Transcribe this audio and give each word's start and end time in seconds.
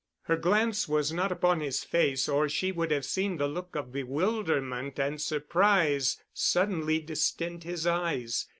Her 0.23 0.35
glance 0.35 0.87
was 0.89 1.13
not 1.13 1.31
upon 1.31 1.59
his 1.59 1.83
face 1.83 2.27
or 2.27 2.49
she 2.49 2.71
would 2.71 2.89
have 2.89 3.05
seen 3.05 3.37
the 3.37 3.47
look 3.47 3.75
of 3.75 3.91
bewilderment 3.91 4.97
and 4.97 5.21
surprise 5.21 6.17
suddenly 6.33 6.97
distend 6.99 7.63
his 7.65 7.85
eyes. 7.85 8.47